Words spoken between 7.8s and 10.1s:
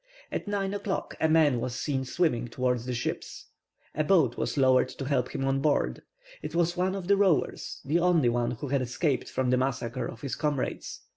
the only one who had escaped from the massacre